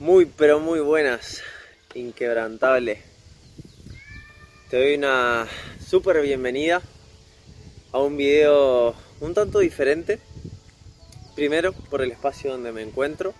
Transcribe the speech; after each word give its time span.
Muy, 0.00 0.24
pero 0.24 0.60
muy 0.60 0.80
buenas, 0.80 1.42
inquebrantable. 1.94 3.02
Te 4.70 4.78
doy 4.78 4.94
una 4.94 5.46
súper 5.78 6.22
bienvenida 6.22 6.80
a 7.92 7.98
un 7.98 8.16
video 8.16 8.94
un 9.20 9.34
tanto 9.34 9.58
diferente. 9.58 10.18
Primero, 11.34 11.74
por 11.74 12.00
el 12.00 12.12
espacio 12.12 12.50
donde 12.50 12.72
me 12.72 12.80
encuentro. 12.80 13.34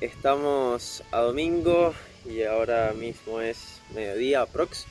Estamos 0.00 1.04
a 1.12 1.20
domingo 1.20 1.94
y 2.28 2.42
ahora 2.42 2.92
mismo 2.92 3.40
es 3.40 3.80
mediodía 3.94 4.46
prox. 4.46 4.84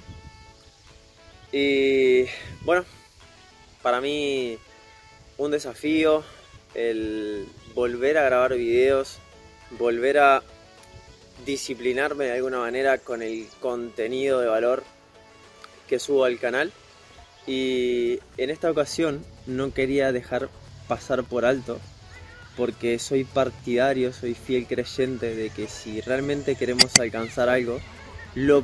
Y 1.51 2.27
bueno, 2.61 2.85
para 3.81 3.99
mí 3.99 4.57
un 5.37 5.51
desafío 5.51 6.23
el 6.75 7.45
volver 7.75 8.17
a 8.17 8.23
grabar 8.23 8.55
videos, 8.55 9.19
volver 9.71 10.19
a 10.19 10.43
disciplinarme 11.45 12.25
de 12.25 12.33
alguna 12.33 12.59
manera 12.59 12.97
con 12.97 13.21
el 13.21 13.47
contenido 13.59 14.39
de 14.39 14.47
valor 14.47 14.83
que 15.87 15.99
subo 15.99 16.25
al 16.25 16.39
canal. 16.39 16.71
Y 17.45 18.19
en 18.37 18.49
esta 18.49 18.69
ocasión 18.69 19.23
no 19.45 19.73
quería 19.73 20.11
dejar 20.11 20.49
pasar 20.87 21.23
por 21.23 21.45
alto, 21.45 21.79
porque 22.57 22.99
soy 22.99 23.23
partidario, 23.23 24.11
soy 24.11 24.33
fiel 24.33 24.67
creyente 24.67 25.33
de 25.35 25.49
que 25.49 25.67
si 25.67 26.01
realmente 26.01 26.55
queremos 26.55 26.91
alcanzar 26.99 27.49
algo, 27.49 27.79
los 28.35 28.63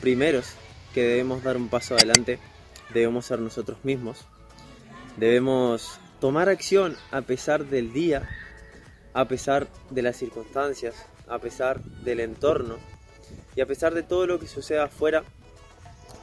primeros 0.00 0.46
que 0.94 1.02
debemos 1.02 1.42
dar 1.42 1.56
un 1.56 1.68
paso 1.68 1.94
adelante 1.94 2.38
debemos 2.92 3.26
ser 3.26 3.38
nosotros 3.38 3.78
mismos. 3.84 4.24
Debemos 5.16 6.00
tomar 6.20 6.48
acción 6.48 6.96
a 7.10 7.22
pesar 7.22 7.66
del 7.66 7.92
día, 7.92 8.28
a 9.14 9.26
pesar 9.28 9.68
de 9.90 10.02
las 10.02 10.16
circunstancias, 10.16 10.94
a 11.28 11.38
pesar 11.38 11.82
del 11.82 12.20
entorno 12.20 12.78
y 13.54 13.60
a 13.60 13.66
pesar 13.66 13.94
de 13.94 14.02
todo 14.02 14.26
lo 14.26 14.38
que 14.38 14.46
suceda 14.46 14.84
afuera, 14.84 15.24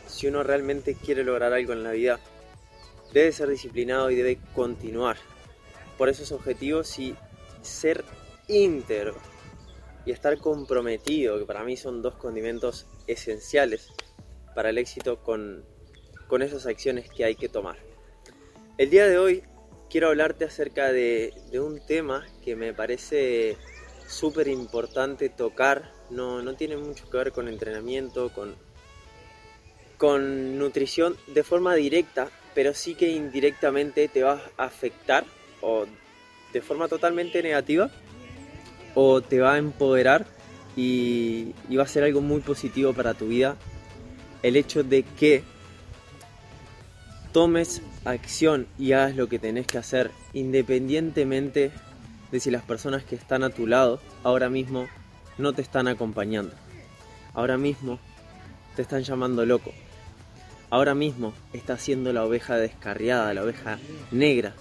si 0.07 0.27
uno 0.27 0.43
realmente 0.43 0.95
quiere 0.95 1.23
lograr 1.23 1.53
algo 1.53 1.73
en 1.73 1.83
la 1.83 1.91
vida, 1.91 2.19
debe 3.13 3.31
ser 3.31 3.49
disciplinado 3.49 4.09
y 4.11 4.15
debe 4.15 4.39
continuar 4.53 5.17
por 5.97 6.09
esos 6.09 6.31
objetivos 6.31 6.97
y 6.99 7.15
ser 7.61 8.03
íntegro 8.47 9.15
y 10.05 10.11
estar 10.11 10.37
comprometido, 10.37 11.39
que 11.39 11.45
para 11.45 11.63
mí 11.63 11.77
son 11.77 12.01
dos 12.01 12.15
condimentos 12.15 12.87
esenciales 13.07 13.89
para 14.53 14.69
el 14.69 14.77
éxito 14.77 15.21
con, 15.23 15.65
con 16.27 16.41
esas 16.41 16.65
acciones 16.65 17.09
que 17.09 17.25
hay 17.25 17.35
que 17.35 17.49
tomar. 17.49 17.77
El 18.77 18.89
día 18.89 19.07
de 19.07 19.17
hoy 19.17 19.43
quiero 19.89 20.09
hablarte 20.09 20.45
acerca 20.45 20.91
de, 20.91 21.33
de 21.51 21.59
un 21.59 21.85
tema 21.85 22.25
que 22.43 22.55
me 22.55 22.73
parece 22.73 23.57
súper 24.07 24.47
importante 24.47 25.29
tocar. 25.29 25.91
No, 26.09 26.41
no 26.41 26.55
tiene 26.55 26.77
mucho 26.77 27.09
que 27.09 27.17
ver 27.17 27.31
con 27.31 27.47
entrenamiento, 27.47 28.31
con, 28.31 28.55
con 29.97 30.57
nutrición 30.57 31.17
de 31.27 31.43
forma 31.43 31.75
directa, 31.75 32.29
pero 32.53 32.73
sí 32.73 32.95
que 32.95 33.09
indirectamente 33.09 34.07
te 34.07 34.23
va 34.23 34.41
a 34.57 34.65
afectar 34.65 35.25
o 35.61 35.85
de 36.53 36.61
forma 36.61 36.87
totalmente 36.87 37.41
negativa 37.43 37.89
o 38.93 39.21
te 39.21 39.39
va 39.39 39.55
a 39.55 39.57
empoderar 39.57 40.25
y, 40.75 41.53
y 41.69 41.75
va 41.75 41.83
a 41.83 41.87
ser 41.87 42.03
algo 42.03 42.21
muy 42.21 42.41
positivo 42.41 42.93
para 42.93 43.13
tu 43.13 43.27
vida 43.27 43.57
el 44.41 44.55
hecho 44.55 44.83
de 44.83 45.03
que 45.03 45.43
tomes 47.33 47.81
acción 48.05 48.67
y 48.77 48.93
hagas 48.93 49.15
lo 49.15 49.27
que 49.27 49.39
tenés 49.39 49.67
que 49.67 49.77
hacer 49.77 50.11
independientemente 50.33 51.71
de 52.31 52.39
si 52.39 52.51
las 52.51 52.63
personas 52.63 53.03
que 53.03 53.15
están 53.15 53.43
a 53.43 53.49
tu 53.49 53.67
lado 53.67 53.99
ahora 54.23 54.49
mismo 54.49 54.87
no 55.37 55.53
te 55.53 55.61
están 55.61 55.87
acompañando. 55.87 56.53
Ahora 57.33 57.57
mismo 57.57 57.99
te 58.75 58.81
están 58.81 59.03
llamando 59.03 59.45
loco. 59.45 59.71
Ahora 60.69 60.95
mismo 60.95 61.33
estás 61.53 61.81
siendo 61.81 62.11
la 62.13 62.25
oveja 62.25 62.55
descarriada, 62.55 63.33
la 63.33 63.43
oveja 63.43 63.77
negra 64.11 64.53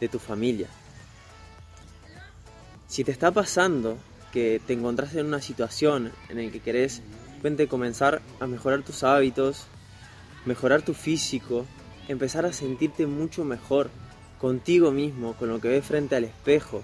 de 0.00 0.08
tu 0.08 0.18
familia. 0.18 0.68
Si 2.88 3.04
te 3.04 3.12
está 3.12 3.30
pasando 3.30 3.96
que 4.32 4.60
te 4.66 4.72
encontraste 4.72 5.20
en 5.20 5.26
una 5.26 5.40
situación 5.40 6.12
en 6.28 6.44
la 6.44 6.50
que 6.50 6.60
querés 6.60 7.02
comenzar 7.68 8.22
a 8.40 8.46
mejorar 8.46 8.82
tus 8.82 9.02
hábitos, 9.02 9.66
mejorar 10.44 10.82
tu 10.82 10.94
físico, 10.94 11.66
empezar 12.08 12.46
a 12.46 12.52
sentirte 12.52 13.06
mucho 13.06 13.44
mejor 13.44 13.90
contigo 14.40 14.90
mismo, 14.90 15.34
con 15.34 15.48
lo 15.48 15.60
que 15.60 15.68
ves 15.68 15.84
frente 15.84 16.16
al 16.16 16.24
espejo, 16.24 16.82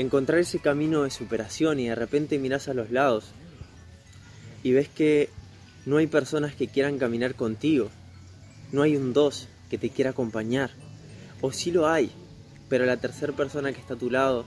encontrar 0.00 0.38
ese 0.38 0.60
camino 0.60 1.02
de 1.02 1.10
superación 1.10 1.78
y 1.78 1.88
de 1.88 1.94
repente 1.94 2.38
miras 2.38 2.68
a 2.68 2.74
los 2.74 2.90
lados 2.90 3.32
y 4.62 4.72
ves 4.72 4.88
que 4.88 5.28
no 5.84 5.98
hay 5.98 6.06
personas 6.06 6.54
que 6.54 6.68
quieran 6.68 6.98
caminar 6.98 7.34
contigo, 7.34 7.90
no 8.72 8.80
hay 8.80 8.96
un 8.96 9.12
dos 9.12 9.48
que 9.68 9.76
te 9.76 9.90
quiera 9.90 10.10
acompañar, 10.10 10.70
o 11.42 11.52
sí 11.52 11.70
lo 11.70 11.86
hay, 11.86 12.10
pero 12.70 12.86
la 12.86 12.96
tercera 12.96 13.34
persona 13.34 13.74
que 13.74 13.80
está 13.80 13.92
a 13.92 13.98
tu 13.98 14.10
lado 14.10 14.46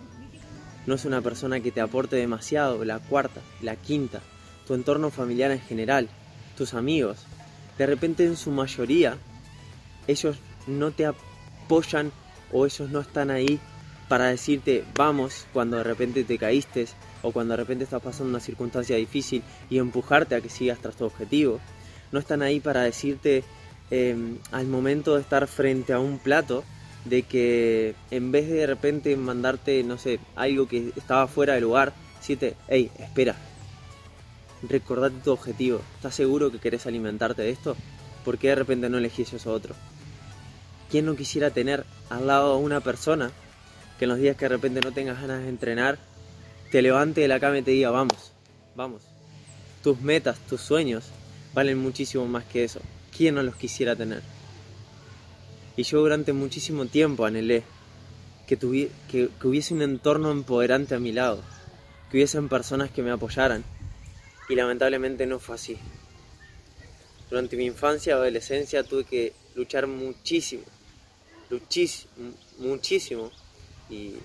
no 0.88 0.96
es 0.96 1.06
una 1.06 1.22
persona 1.22 1.60
que 1.60 1.72
te 1.72 1.82
aporte 1.82 2.16
demasiado, 2.16 2.84
la 2.84 2.98
cuarta, 2.98 3.42
la 3.62 3.76
quinta, 3.76 4.22
tu 4.66 4.74
entorno 4.74 5.12
familiar 5.12 5.52
en 5.52 5.62
general, 5.62 6.10
tus 6.58 6.74
amigos, 6.74 7.28
de 7.78 7.86
repente 7.86 8.26
en 8.26 8.38
su 8.38 8.50
mayoría 8.50 9.18
ellos 10.08 10.38
no 10.66 10.90
te 10.90 11.06
apoyan 11.06 12.12
o 12.52 12.66
ellos 12.66 12.90
no 12.90 13.02
están 13.02 13.30
ahí 13.30 13.60
para 14.14 14.28
decirte 14.28 14.84
vamos 14.94 15.48
cuando 15.54 15.78
de 15.78 15.84
repente 15.84 16.24
te 16.24 16.38
caíste 16.38 16.86
o 17.24 17.32
cuando 17.32 17.54
de 17.54 17.58
repente 17.58 17.86
estás 17.86 18.00
pasando 18.00 18.30
una 18.30 18.40
circunstancia 18.40 18.96
difícil 18.96 19.42
y 19.72 19.80
empujarte 19.80 20.36
a 20.36 20.42
que 20.42 20.50
sigas 20.50 20.78
tras 20.78 20.96
tu 20.96 21.06
objetivo. 21.06 21.60
No 22.12 22.20
están 22.20 22.44
ahí 22.44 22.60
para 22.60 22.84
decirte 22.84 23.44
em, 23.90 24.38
al 24.52 24.68
momento 24.68 25.16
de 25.16 25.22
estar 25.22 25.48
frente 25.48 25.94
a 25.94 26.00
un 26.00 26.20
plato 26.20 26.64
de 27.06 27.24
que 27.24 27.96
en 28.12 28.32
vez 28.32 28.48
de 28.50 28.58
de 28.58 28.68
repente 28.68 29.18
mandarte, 29.18 29.84
no 29.84 29.98
sé, 29.98 30.20
algo 30.36 30.68
que 30.68 30.94
estaba 30.96 31.26
fuera 31.28 31.56
de 31.56 31.62
lugar, 31.62 31.92
decirte, 32.20 32.56
hey, 32.68 32.92
espera, 33.00 33.36
recordate 34.70 35.16
tu 35.24 35.32
objetivo, 35.32 35.82
¿estás 35.96 36.14
seguro 36.14 36.52
que 36.52 36.60
querés 36.60 36.86
alimentarte 36.86 37.42
de 37.42 37.50
esto? 37.50 37.76
¿Por 38.24 38.38
qué 38.38 38.50
de 38.50 38.56
repente 38.58 38.92
no 38.92 39.00
elegís 39.00 39.34
eso 39.34 39.52
otro? 39.52 39.74
¿Quién 40.92 41.08
no 41.08 41.16
quisiera 41.16 41.50
tener 41.50 41.84
al 42.12 42.28
lado 42.28 42.54
a 42.54 42.58
una 42.58 42.80
persona 42.80 43.32
que 43.98 44.06
en 44.06 44.10
los 44.10 44.20
días 44.20 44.36
que 44.36 44.46
de 44.46 44.50
repente 44.50 44.82
no 44.82 44.92
tengas 44.92 45.22
ganas 45.22 45.44
de 45.44 45.50
entrenar, 45.50 46.00
te 46.72 46.82
levante 46.82 47.22
de 47.22 47.28
la 47.28 47.40
cama 47.40 47.60
y 47.60 47.62
te 47.62 47.72
diga, 47.72 47.92
vamos, 47.92 48.32
vamos? 48.76 49.04
Tus 49.84 50.02
metas, 50.02 50.40
tus 50.48 50.62
sueños 50.62 51.06
valen 51.54 51.78
muchísimo 51.78 52.26
más 52.26 52.46
que 52.46 52.64
eso. 52.64 52.80
¿Quién 53.16 53.36
no 53.36 53.44
los 53.44 53.56
quisiera 53.56 53.96
tener? 53.96 54.22
Y 55.76 55.84
yo 55.84 56.00
durante 56.00 56.34
muchísimo 56.34 56.86
tiempo 56.86 57.26
anhelé 57.26 57.64
que, 58.48 58.58
que, 58.58 59.30
que 59.40 59.48
hubiese 59.48 59.74
un 59.74 59.82
entorno 59.82 60.32
empoderante 60.32 60.96
a 60.96 61.00
mi 61.00 61.12
lado, 61.12 61.42
que 62.10 62.18
hubiesen 62.18 62.50
personas 62.50 62.92
que 62.92 63.04
me 63.04 63.12
apoyaran. 63.12 63.64
Y 64.50 64.56
lamentablemente 64.56 65.26
no 65.26 65.40
fue 65.40 65.56
así. 65.56 65.78
Durante 67.30 67.56
mi 67.56 67.66
infancia 67.66 68.16
adolescencia 68.16 68.84
tuve 68.84 69.06
que 69.06 69.34
luchar 69.56 69.88
muchísimo, 69.88 70.64
muchísimo, 71.50 72.12
muchísimo. 72.60 73.32
Y 73.90 74.16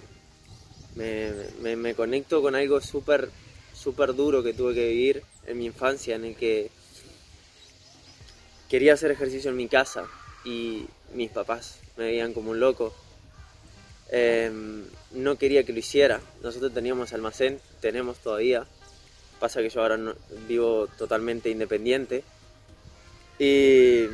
me, 0.95 1.77
me, 1.77 1.95
conecto 1.95 2.43
con 2.43 2.55
algo 2.55 2.81
súper, 2.81 3.31
súper 3.75 4.15
duro 4.15 4.43
que 4.43 4.55
tuve 4.55 4.75
que 4.75 4.89
vivir 4.89 5.23
en 5.47 5.59
mi 5.59 5.67
infancia, 5.67 6.17
en 6.17 6.25
el 6.25 6.37
que 6.37 6.71
quería 8.69 8.95
hacer 8.95 9.11
ejercicio 9.11 9.51
en 9.51 9.57
mi 9.57 9.69
casa 9.69 10.07
y 10.45 10.87
mis 11.15 11.31
papás 11.31 11.81
me 11.97 12.05
veían 12.05 12.33
como 12.33 12.51
un 12.51 12.61
loco. 12.61 12.95
Em, 14.11 14.85
no 15.13 15.37
quería 15.37 15.65
que 15.65 15.73
lo 15.73 15.79
hiciera. 15.79 16.21
Nosotros 16.43 16.73
teníamos 16.73 17.13
almacén, 17.13 17.61
tenemos 17.81 18.19
todavía. 18.19 18.67
Pasa 19.41 19.61
que 19.61 19.71
yo 19.71 19.83
ahora 19.83 19.99
vivo 20.47 20.89
totalmente 20.99 21.51
independiente. 21.51 22.25
Y 23.39 24.07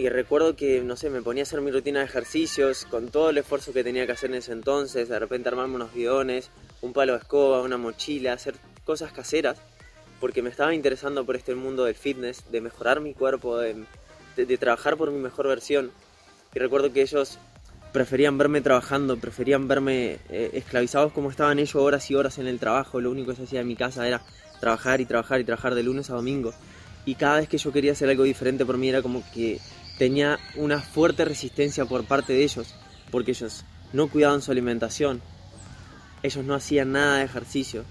y 0.00 0.08
recuerdo 0.08 0.56
que, 0.56 0.80
no 0.80 0.96
sé, 0.96 1.10
me 1.10 1.20
ponía 1.20 1.42
a 1.42 1.44
hacer 1.44 1.60
mi 1.60 1.70
rutina 1.70 1.98
de 1.98 2.06
ejercicios 2.06 2.86
con 2.86 3.10
todo 3.10 3.28
el 3.28 3.36
esfuerzo 3.36 3.74
que 3.74 3.84
tenía 3.84 4.06
que 4.06 4.12
hacer 4.12 4.30
en 4.30 4.36
ese 4.36 4.52
entonces, 4.52 5.10
de 5.10 5.18
repente 5.18 5.50
armarme 5.50 5.74
unos 5.74 5.92
bidones, 5.92 6.48
un 6.80 6.94
palo 6.94 7.12
de 7.12 7.18
escoba, 7.18 7.60
una 7.60 7.76
mochila, 7.76 8.32
hacer 8.32 8.54
cosas 8.86 9.12
caseras, 9.12 9.58
porque 10.18 10.40
me 10.40 10.48
estaba 10.48 10.74
interesando 10.74 11.26
por 11.26 11.36
este 11.36 11.54
mundo 11.54 11.84
del 11.84 11.94
fitness, 11.94 12.50
de 12.50 12.62
mejorar 12.62 13.00
mi 13.00 13.12
cuerpo, 13.12 13.58
de, 13.58 13.76
trabajar 14.58 14.96
por 14.96 15.10
mi 15.10 15.20
mejor 15.20 15.48
versión. 15.48 15.90
Y 16.54 16.58
recuerdo 16.60 16.94
que 16.94 17.02
ellos 17.02 17.38
preferían 17.92 18.38
verme 18.38 18.62
trabajando, 18.62 19.18
preferían 19.18 19.68
verme 19.68 20.18
eh, 20.30 20.50
esclavizados 20.54 21.12
como 21.12 21.30
estaban 21.30 21.58
ellos 21.58 21.74
horas 21.74 22.10
y 22.10 22.14
horas 22.14 22.38
en 22.38 22.46
el 22.46 22.58
trabajo, 22.58 23.02
lo 23.02 23.10
único 23.10 23.32
que 23.32 23.36
se 23.36 23.42
hacía 23.42 23.60
en 23.60 23.68
mi 23.68 23.76
casa 23.76 24.06
era 24.06 24.22
trabajar 24.60 25.02
y 25.02 25.04
trabajar 25.04 25.40
y 25.40 25.44
trabajar 25.44 25.74
de 25.74 25.82
lunes 25.82 26.08
a 26.08 26.14
domingo. 26.14 26.54
Y 27.04 27.16
cada 27.16 27.40
vez 27.40 27.50
que 27.50 27.58
yo 27.58 27.70
quería 27.70 27.92
hacer 27.92 28.08
algo 28.08 28.24
diferente 28.24 28.64
por 28.64 28.78
mí 28.78 28.88
era 28.88 29.02
como 29.02 29.22
que 29.32 29.58
tenía 30.00 30.38
una 30.56 30.80
fuerte 30.80 31.26
resistencia 31.26 31.84
por 31.84 32.06
parte 32.06 32.32
de 32.32 32.42
ellos, 32.42 32.74
porque 33.10 33.32
ellos 33.32 33.66
no 33.92 34.08
cuidaban 34.08 34.40
su 34.40 34.50
alimentación, 34.50 35.20
ellos 36.22 36.42
no 36.42 36.54
hacían 36.54 36.92
nada 36.92 37.18
de 37.18 37.24
ejercicio. 37.24 37.84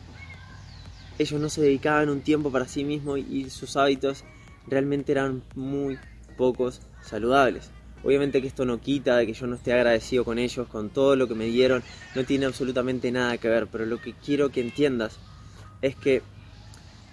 ellos 1.19 1.39
no 1.39 1.49
se 1.49 1.61
dedicaban 1.61 2.09
un 2.09 2.21
tiempo 2.21 2.51
para 2.51 2.67
sí 2.67 2.83
mismos 2.83 3.19
y 3.19 3.51
sus 3.51 3.77
hábitos 3.77 4.23
realmente 4.65 5.11
eran 5.11 5.43
muy 5.53 5.99
pocos 6.35 6.81
saludables. 7.03 7.69
Obviamente 8.03 8.41
que 8.41 8.47
esto 8.47 8.65
no 8.65 8.81
quita 8.81 9.15
de 9.17 9.27
que 9.27 9.33
yo 9.33 9.45
no 9.45 9.55
esté 9.55 9.73
agradecido 9.73 10.25
con 10.25 10.39
ellos, 10.39 10.67
con 10.67 10.89
todo 10.89 11.15
lo 11.15 11.27
que 11.27 11.35
me 11.35 11.45
dieron, 11.45 11.83
no 12.15 12.23
tiene 12.23 12.47
absolutamente 12.47 13.11
nada 13.11 13.37
que 13.37 13.49
ver, 13.49 13.67
pero 13.67 13.85
lo 13.85 14.01
que 14.01 14.13
quiero 14.13 14.49
que 14.49 14.61
entiendas 14.61 15.19
es 15.83 15.95
que 15.95 16.23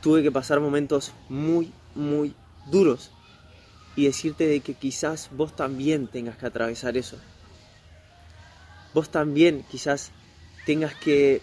tuve 0.01 0.23
que 0.23 0.33
pasar 0.33 0.59
momentos 0.59 1.13
muy, 1.29 1.71
muy 1.95 2.33
duros 2.71 3.11
y 3.97 4.05
decirte 4.05 4.47
de 4.47 4.61
que 4.61 4.75
quizás 4.75 5.31
vos 5.33 5.57
también 5.57 6.07
tengas 6.07 6.37
que 6.37 6.47
atravesar 6.47 6.97
eso. 6.99 7.17
Vos 8.93 9.09
también 9.09 9.65
quizás 9.71 10.13
tengas 10.67 10.95
que 10.95 11.41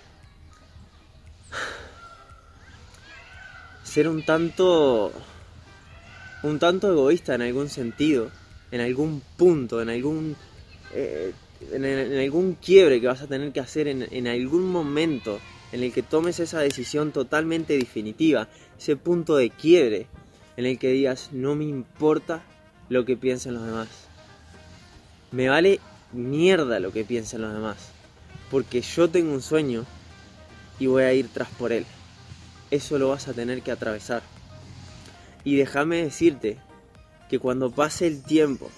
ser 3.84 4.08
un 4.08 4.24
tanto 4.24 5.12
un 6.44 6.60
tanto 6.60 6.92
egoísta 6.92 7.36
en 7.36 7.42
algún 7.42 7.70
sentido, 7.70 8.30
en 8.72 8.82
algún 8.82 9.22
punto, 9.38 9.82
en 9.82 9.90
algún 9.90 10.36
eh, 10.94 11.34
en, 11.72 12.20
algún 12.20 12.56
quiebre 12.56 13.02
que 13.02 13.08
vas 13.08 13.22
a 13.22 13.28
tener 13.28 13.52
que 13.52 13.62
hacer 13.62 13.88
en, 13.88 14.08
en 14.12 14.28
algún 14.28 14.72
momento 14.72 15.40
en 15.72 15.82
el 15.82 15.92
que 15.92 16.04
tomes 16.04 16.40
esa 16.40 16.60
decisión 16.60 17.12
totalmente 17.12 17.78
definitiva, 17.78 18.48
ese 18.78 18.96
punto 18.96 19.38
de 19.38 19.50
quiebre 19.50 20.08
en 20.58 20.66
el 20.66 20.78
que 20.78 20.90
digas, 20.90 21.30
no 21.32 21.56
me 21.56 21.66
importa 21.66 22.44
lo 22.90 23.06
que 23.06 23.18
piensen 23.18 23.56
los 23.56 23.66
demás. 23.66 23.88
Me 25.32 25.50
vale 25.50 25.80
mierda 26.12 26.80
lo 26.80 26.92
que 26.92 27.04
piensen 27.04 27.42
los 27.42 27.54
demás, 27.54 27.90
porque 28.52 28.82
yo 28.82 29.10
tengo 29.10 29.34
un 29.34 29.42
sueño 29.42 29.86
y 30.80 30.88
voy 30.88 31.04
a 31.04 31.14
ir 31.14 31.28
tras 31.34 31.50
por 31.50 31.72
él. 31.72 31.86
Eso 32.72 32.98
lo 33.00 33.10
vas 33.10 33.28
a 33.28 33.34
tener 33.34 33.62
que 33.62 33.72
atravesar. 33.72 34.22
Y 35.44 35.56
déjame 35.56 36.04
decirte 36.04 36.58
que 37.30 37.40
cuando 37.40 37.72
pase 37.72 38.08
el 38.08 38.24
tiempo, 38.24 38.70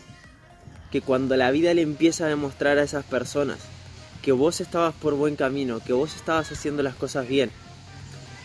que 0.91 1.01
cuando 1.01 1.35
la 1.35 1.51
vida 1.51 1.73
le 1.73 1.81
empieza 1.81 2.25
a 2.25 2.29
demostrar 2.29 2.77
a 2.77 2.83
esas 2.83 3.05
personas 3.05 3.59
que 4.21 4.31
vos 4.31 4.61
estabas 4.61 4.93
por 4.95 5.13
buen 5.13 5.35
camino, 5.35 5.79
que 5.79 5.93
vos 5.93 6.15
estabas 6.15 6.51
haciendo 6.51 6.81
las 6.81 6.95
cosas 6.95 7.27
bien, 7.27 7.51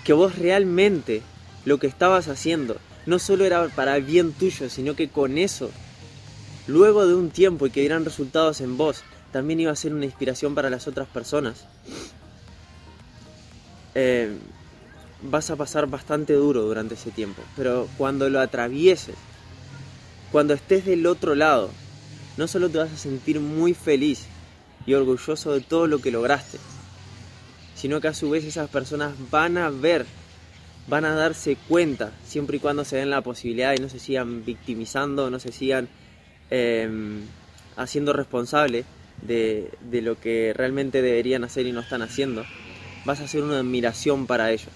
que 0.05 0.13
vos 0.13 0.37
realmente 0.37 1.23
lo 1.65 1.79
que 1.79 1.87
estabas 1.87 2.29
haciendo 2.29 2.77
no 3.11 3.19
solo 3.19 3.45
era 3.45 3.67
para 3.69 3.99
bien 3.99 4.33
tuyo, 4.33 4.71
sino 4.71 4.95
que 4.95 5.09
con 5.09 5.37
eso, 5.37 5.71
luego 6.69 7.09
de 7.09 7.15
un 7.15 7.31
tiempo 7.31 7.67
y 7.67 7.71
que 7.71 7.81
dieran 7.81 8.05
resultados 8.05 8.61
en 8.61 8.77
vos, 8.77 9.03
también 9.33 9.59
iba 9.59 9.73
a 9.73 9.77
ser 9.77 9.93
una 9.93 10.05
inspiración 10.05 10.55
para 10.55 10.71
las 10.71 10.87
otras 10.87 11.09
personas. 11.09 11.65
Eh, 13.97 14.33
vas 15.23 15.51
a 15.51 15.57
pasar 15.57 15.89
bastante 15.89 16.35
duro 16.35 16.63
durante 16.63 16.95
ese 16.95 17.11
tiempo, 17.11 17.43
pero 17.57 17.89
cuando 17.99 18.31
lo 18.31 18.39
atravieses, 18.39 19.17
cuando 20.31 20.55
estés 20.55 20.85
del 20.85 21.05
otro 21.09 21.35
lado, 21.35 21.71
no 22.37 22.47
solo 22.47 22.71
te 22.71 22.79
vas 22.79 22.93
a 22.93 22.97
sentir 22.97 23.41
muy 23.41 23.75
feliz, 23.75 24.27
y 24.87 24.95
orgulloso 24.95 25.53
de 25.53 25.61
todo 25.63 25.89
lo 25.89 26.01
que 26.01 26.13
lograste, 26.13 26.59
sino 27.75 28.01
que 28.01 28.07
a 28.07 28.15
su 28.15 28.31
vez 28.31 28.45
esas 28.45 28.71
personas 28.71 29.15
van 29.33 29.59
a 29.59 29.69
ver, 29.69 30.07
van 30.91 31.05
a 31.05 31.15
darse 31.15 31.57
cuenta, 31.69 32.13
siempre 32.27 32.57
y 32.57 32.61
cuando 32.61 32.85
se 32.85 32.97
den 32.97 33.11
la 33.11 33.23
posibilidad 33.23 33.75
y 33.77 33.81
no 33.81 33.89
se 33.89 34.01
sigan 34.01 34.45
victimizando, 34.45 35.31
no 35.31 35.39
se 35.39 35.53
sigan 35.53 35.89
em, 36.51 37.21
haciendo 37.77 38.13
responsable 38.13 38.85
de, 39.23 39.71
de 39.89 40.03
lo 40.03 40.19
que 40.19 40.53
realmente 40.53 41.01
deberían 41.01 41.45
hacer 41.45 41.67
y 41.67 41.73
no 41.73 41.81
están 41.81 42.03
haciendo, 42.03 42.45
vas 43.05 43.21
a 43.21 43.29
ser 43.29 43.45
una 43.45 43.61
admiración 43.61 44.27
para 44.27 44.51
ellos, 44.51 44.71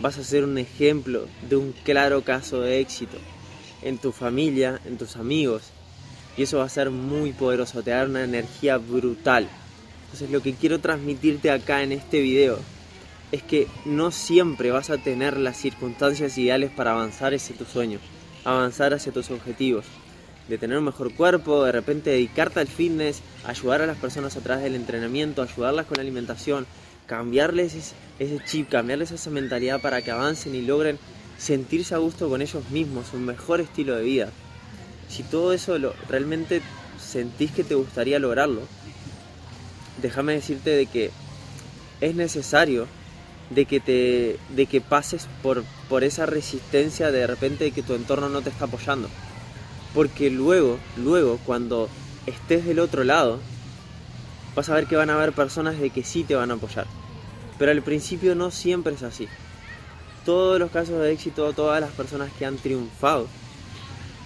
vas 0.00 0.16
a 0.16 0.24
ser 0.24 0.44
un 0.44 0.56
ejemplo 0.56 1.26
de 1.46 1.56
un 1.56 1.72
claro 1.84 2.22
caso 2.22 2.62
de 2.62 2.80
éxito 2.80 3.18
en 3.82 3.98
tu 3.98 4.12
familia, 4.12 4.80
en 4.86 4.96
tus 4.96 5.16
amigos, 5.16 5.72
y 6.38 6.44
eso 6.44 6.58
va 6.58 6.64
a 6.64 6.70
ser 6.70 6.88
muy 6.88 7.32
poderoso, 7.32 7.82
te 7.82 7.90
va 7.90 7.96
a 7.96 8.00
dar 8.00 8.08
una 8.08 8.24
energía 8.24 8.78
brutal. 8.78 9.46
Entonces 10.04 10.30
lo 10.30 10.40
que 10.42 10.54
quiero 10.54 10.78
transmitirte 10.78 11.50
acá 11.50 11.82
en 11.82 11.92
este 11.92 12.20
video 12.20 12.58
es 13.32 13.42
que 13.42 13.68
no 13.84 14.10
siempre 14.10 14.70
vas 14.70 14.90
a 14.90 14.98
tener 14.98 15.36
las 15.36 15.56
circunstancias 15.56 16.36
ideales 16.38 16.70
para 16.70 16.92
avanzar 16.92 17.34
hacia 17.34 17.56
tu 17.56 17.64
sueño, 17.64 17.98
avanzar 18.44 18.94
hacia 18.94 19.12
tus 19.12 19.30
objetivos. 19.30 19.86
De 20.48 20.58
tener 20.58 20.78
un 20.78 20.84
mejor 20.84 21.14
cuerpo, 21.14 21.64
de 21.64 21.72
repente 21.72 22.10
dedicarte 22.10 22.58
al 22.58 22.66
fitness, 22.66 23.22
ayudar 23.44 23.82
a 23.82 23.86
las 23.86 23.98
personas 23.98 24.36
a 24.36 24.40
través 24.40 24.64
del 24.64 24.74
entrenamiento, 24.74 25.42
ayudarlas 25.42 25.86
con 25.86 25.96
la 25.96 26.02
alimentación, 26.02 26.66
cambiarles 27.06 27.94
ese 28.18 28.44
chip, 28.44 28.68
cambiarles 28.68 29.12
esa 29.12 29.30
mentalidad 29.30 29.80
para 29.80 30.02
que 30.02 30.10
avancen 30.10 30.54
y 30.54 30.62
logren 30.62 30.98
sentirse 31.38 31.94
a 31.94 31.98
gusto 31.98 32.28
con 32.28 32.42
ellos 32.42 32.68
mismos, 32.70 33.12
un 33.14 33.24
mejor 33.24 33.60
estilo 33.60 33.94
de 33.96 34.02
vida 34.02 34.32
si 35.10 35.24
todo 35.24 35.52
eso 35.52 35.76
lo, 35.78 35.92
realmente 36.08 36.62
sentís 36.98 37.50
que 37.50 37.64
te 37.64 37.74
gustaría 37.74 38.18
lograrlo, 38.18 38.62
déjame 40.00 40.34
decirte 40.34 40.70
de 40.70 40.86
que 40.86 41.10
es 42.00 42.14
necesario 42.14 42.86
de 43.50 43.66
que 43.66 43.80
te 43.80 44.38
de 44.50 44.66
que 44.66 44.80
pases 44.80 45.28
por, 45.42 45.64
por 45.88 46.04
esa 46.04 46.26
resistencia 46.26 47.10
de 47.10 47.26
repente 47.26 47.64
de 47.64 47.72
que 47.72 47.82
tu 47.82 47.94
entorno 47.94 48.28
no 48.28 48.42
te 48.42 48.50
está 48.50 48.64
apoyando. 48.64 49.08
Porque 49.94 50.30
luego, 50.30 50.78
luego 50.96 51.38
cuando 51.44 51.88
estés 52.26 52.64
del 52.64 52.78
otro 52.78 53.04
lado, 53.04 53.40
vas 54.54 54.68
a 54.68 54.74
ver 54.74 54.86
que 54.86 54.96
van 54.96 55.10
a 55.10 55.14
haber 55.14 55.32
personas 55.32 55.78
de 55.78 55.90
que 55.90 56.04
sí 56.04 56.24
te 56.24 56.36
van 56.36 56.50
a 56.50 56.54
apoyar. 56.54 56.86
Pero 57.58 57.72
al 57.72 57.82
principio 57.82 58.34
no 58.34 58.50
siempre 58.50 58.94
es 58.94 59.02
así. 59.02 59.28
Todos 60.24 60.58
los 60.58 60.70
casos 60.70 61.00
de 61.00 61.12
éxito, 61.12 61.52
todas 61.52 61.80
las 61.80 61.90
personas 61.90 62.30
que 62.38 62.46
han 62.46 62.56
triunfado, 62.56 63.26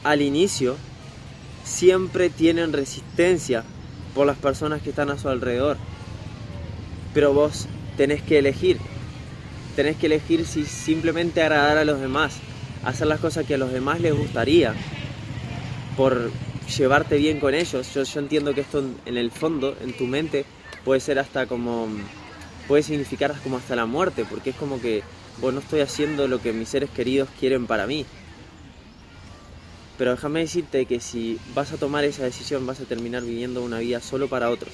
al 0.02 0.20
inicio 0.22 0.76
siempre 1.64 2.28
tienen 2.28 2.72
resistencia 2.72 3.64
por 4.14 4.26
las 4.26 4.36
personas 4.36 4.82
que 4.82 4.90
están 4.90 5.10
a 5.10 5.18
su 5.18 5.28
alrededor. 5.28 5.78
Pero 7.14 7.32
vos 7.32 7.66
tenés 7.96 8.22
que 8.22 8.38
elegir. 8.38 8.78
Tenés 9.76 9.96
que 9.96 10.06
elegir 10.06 10.46
si 10.46 10.64
simplemente 10.64 11.42
agradar 11.42 11.78
a 11.78 11.84
los 11.84 12.00
demás, 12.00 12.36
hacer 12.84 13.06
las 13.06 13.20
cosas 13.20 13.46
que 13.46 13.54
a 13.54 13.58
los 13.58 13.72
demás 13.72 14.00
les 14.00 14.14
gustaría, 14.14 14.74
por 15.96 16.30
llevarte 16.76 17.16
bien 17.16 17.40
con 17.40 17.54
ellos. 17.54 17.92
Yo, 17.94 18.02
yo 18.02 18.20
entiendo 18.20 18.54
que 18.54 18.60
esto 18.60 18.84
en 19.04 19.16
el 19.16 19.30
fondo, 19.30 19.76
en 19.82 19.96
tu 19.96 20.06
mente, 20.06 20.44
puede 20.84 21.00
ser 21.00 21.18
hasta 21.18 21.46
como, 21.46 21.88
puede 22.68 22.82
significar 22.82 23.34
como 23.42 23.56
hasta 23.56 23.74
la 23.74 23.86
muerte, 23.86 24.24
porque 24.28 24.50
es 24.50 24.56
como 24.56 24.80
que 24.80 25.02
vos 25.40 25.52
no 25.52 25.60
estoy 25.60 25.80
haciendo 25.80 26.28
lo 26.28 26.40
que 26.40 26.52
mis 26.52 26.68
seres 26.68 26.90
queridos 26.90 27.28
quieren 27.38 27.66
para 27.66 27.86
mí. 27.86 28.06
Pero 29.96 30.12
déjame 30.12 30.40
decirte 30.40 30.86
que 30.86 31.00
si 31.00 31.38
vas 31.54 31.72
a 31.72 31.76
tomar 31.76 32.04
esa 32.04 32.24
decisión 32.24 32.66
vas 32.66 32.80
a 32.80 32.84
terminar 32.84 33.22
viviendo 33.22 33.62
una 33.62 33.78
vida 33.78 34.00
solo 34.00 34.28
para 34.28 34.50
otros. 34.50 34.72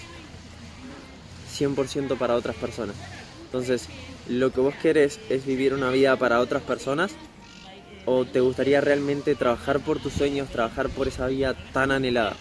100% 1.58 2.16
para 2.16 2.34
otras 2.34 2.56
personas. 2.56 2.96
Entonces, 3.50 3.88
lo 4.28 4.52
que 4.52 4.61
vos 4.61 4.75
querés 4.80 5.19
es 5.28 5.45
vivir 5.45 5.75
una 5.75 5.90
vida 5.90 6.16
para 6.16 6.38
otras 6.38 6.62
personas 6.62 7.11
o 8.07 8.25
te 8.25 8.38
gustaría 8.38 8.80
realmente 8.80 9.35
trabajar 9.35 9.80
por 9.80 9.99
tus 9.99 10.12
sueños, 10.12 10.49
trabajar 10.50 10.88
por 10.88 11.09
esa 11.09 11.26
vida 11.26 11.57
tan 11.73 11.90
anhelada. 11.90 12.37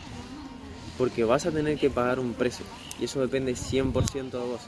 Porque 0.99 1.23
vas 1.23 1.47
a 1.47 1.51
tener 1.51 1.79
que 1.79 1.89
pagar 1.89 2.19
un 2.19 2.33
precio 2.33 2.63
y 2.99 3.05
eso 3.05 3.21
depende 3.21 3.53
100% 3.53 4.29
de 4.29 4.37
vos. 4.37 4.61